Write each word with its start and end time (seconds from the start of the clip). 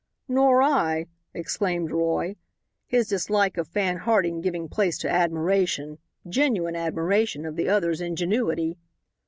"Nor 0.27 0.63
I," 0.63 1.05
exclaimed 1.31 1.91
Roy, 1.91 2.35
his 2.87 3.07
dislike 3.07 3.55
of 3.57 3.67
Fan 3.67 3.97
Harding 3.97 4.41
giving 4.41 4.67
place 4.67 4.97
to 4.97 5.09
admiration 5.11 5.99
genuine 6.27 6.75
admiration 6.75 7.45
of 7.45 7.55
the 7.55 7.69
other's 7.69 8.01
ingenuity. 8.01 8.77